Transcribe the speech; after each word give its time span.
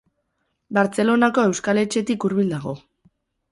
Bartzelonako 0.77 1.45
Euskal 1.51 1.83
Etxetik 1.83 2.27
hurbil 2.29 2.53
dago 2.57 2.77